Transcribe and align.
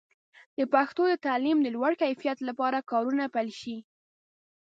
د 0.57 0.59
پښتو 0.73 1.01
د 1.09 1.13
تعلیم 1.25 1.57
د 1.61 1.67
لوړ 1.75 1.91
کیفیت 2.03 2.37
لپاره 2.49 2.85
کارونه 2.91 3.23
پیل 3.35 3.49
شي. 3.61 3.77